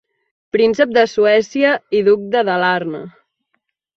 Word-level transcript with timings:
"Príncep 0.55 0.93
de 0.97 1.01
Suècia" 1.11 1.75
i 1.99 2.01
"Duc 2.09 2.25
de 2.37 2.43
Dalarna". 2.49 3.03